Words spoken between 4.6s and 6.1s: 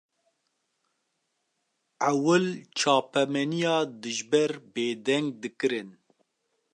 bêdeng dikirin